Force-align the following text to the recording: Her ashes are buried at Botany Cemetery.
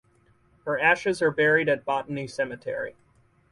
Her 0.65 0.79
ashes 0.79 1.21
are 1.21 1.29
buried 1.29 1.69
at 1.69 1.85
Botany 1.85 2.25
Cemetery. 2.25 2.95